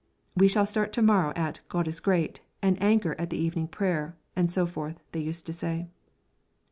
'We 0.35 0.47
shall 0.47 0.65
start 0.65 0.93
to 0.93 1.03
morrow 1.03 1.31
at 1.35 1.59
"God 1.69 1.87
is 1.87 1.99
great," 1.99 2.41
and 2.59 2.81
anchor 2.81 3.15
at 3.19 3.29
the 3.29 3.37
evening 3.37 3.67
prayer,' 3.67 4.17
and 4.35 4.51
so 4.51 4.65
forth, 4.65 4.99
they 5.11 5.19
used 5.21 5.45
to 5.45 5.53
say. 5.53 5.89